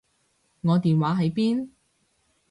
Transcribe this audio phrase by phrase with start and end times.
[0.61, 1.69] 我電話喺邊？